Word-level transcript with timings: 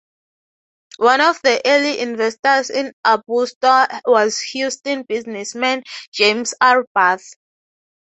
One 0.97 1.21
of 1.21 1.39
the 1.43 1.61
early 1.63 1.99
investors 1.99 2.71
in 2.71 2.91
Arbusto 3.05 3.85
was 4.07 4.39
Houston 4.39 5.03
businessman 5.03 5.83
James 6.11 6.55
R. 6.59 6.87
Bath. 6.95 7.29